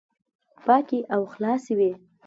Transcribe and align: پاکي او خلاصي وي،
پاکي 0.65 0.99
او 1.15 1.21
خلاصي 1.33 1.73
وي، 1.79 1.91